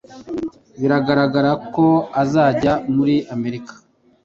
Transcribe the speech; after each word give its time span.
Biragaragara 0.79 1.51
ko 1.75 1.85
azajya 2.21 2.73
muri 2.95 3.15
Amerika 3.35 3.73